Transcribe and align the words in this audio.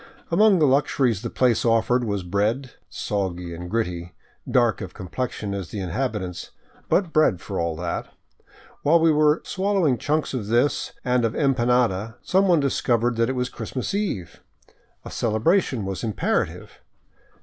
Among 0.31 0.57
the 0.57 0.65
luxuries 0.65 1.21
the 1.21 1.29
place 1.29 1.63
offered 1.63 2.03
was 2.03 2.23
bread, 2.23 2.71
soggy 2.89 3.53
and 3.53 3.69
gritty, 3.69 4.15
dark 4.49 4.81
of 4.81 4.95
complexion 4.95 5.53
as 5.53 5.69
the 5.69 5.79
inhabitants, 5.79 6.49
but 6.89 7.13
bread 7.13 7.39
for 7.39 7.59
all 7.59 7.75
that. 7.75 8.07
While 8.81 8.99
we 8.99 9.11
were 9.11 9.43
swallowing 9.45 9.99
chunks 9.99 10.33
of 10.33 10.47
this 10.47 10.93
and 11.05 11.23
of 11.23 11.33
empanada, 11.35 12.15
some 12.23 12.47
one 12.47 12.59
discovered 12.59 13.15
that 13.17 13.29
it 13.29 13.33
was 13.35 13.47
Christmas 13.49 13.93
Eve. 13.93 14.41
A 15.05 15.11
celebration 15.11 15.85
was 15.85 16.03
imperative. 16.03 16.79